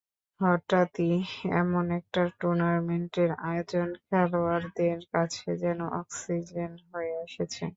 [0.39, 1.13] হঠাৎই
[1.55, 7.63] এমন একটা টুর্নামেন্টের আয়োজন খেলোয়াড়দের কাছে যেন অক্সিজেন হয়ে এসেছে।